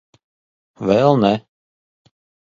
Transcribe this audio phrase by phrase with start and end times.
[0.91, 1.31] Vēl ne.